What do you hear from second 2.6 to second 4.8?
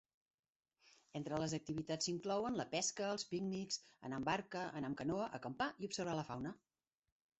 la pesca, els pícnics, anar amb barca,